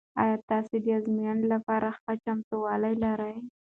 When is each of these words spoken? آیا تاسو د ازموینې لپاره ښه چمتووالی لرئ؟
آیا 0.23 0.37
تاسو 0.49 0.73
د 0.83 0.85
ازموینې 0.97 1.45
لپاره 1.53 1.87
ښه 1.99 2.13
چمتووالی 2.23 2.93
لرئ؟ 3.03 3.35